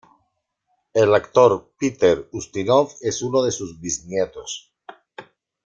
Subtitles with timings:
[1.01, 4.73] El actor Peter Ustinov es uno de sus bisnietos.